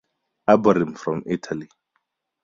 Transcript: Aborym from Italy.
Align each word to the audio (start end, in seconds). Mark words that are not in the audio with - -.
Aborym 0.47 0.95
from 0.95 1.21
Italy. 1.27 1.69